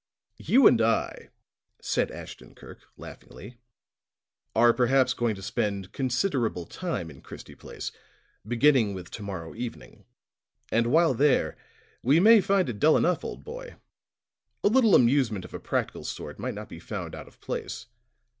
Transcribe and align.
"You 0.39 0.65
and 0.65 0.81
I," 0.81 1.29
said 1.79 2.09
Ashton 2.09 2.55
Kirk, 2.55 2.79
laughingly, 2.97 3.59
"are 4.55 4.73
perhaps 4.73 5.13
going 5.13 5.35
to 5.35 5.43
spend 5.43 5.91
considerable 5.93 6.65
time 6.65 7.11
in 7.11 7.21
Christie 7.21 7.53
Place, 7.53 7.91
beginning 8.47 8.95
with 8.95 9.11
to 9.11 9.21
morrow 9.21 9.53
evening. 9.53 10.05
And 10.71 10.87
while 10.87 11.13
there 11.13 11.55
we 12.01 12.19
may 12.19 12.41
find 12.41 12.67
it 12.67 12.79
dull 12.79 12.97
enough, 12.97 13.23
old 13.23 13.43
boy; 13.43 13.75
a 14.63 14.69
little 14.69 14.95
amusement 14.95 15.45
of 15.45 15.53
a 15.53 15.59
practical 15.59 16.03
sort 16.03 16.39
might 16.39 16.55
not 16.55 16.67
be 16.67 16.79
found 16.79 17.13
out 17.13 17.27
of 17.27 17.39
place. 17.39 17.85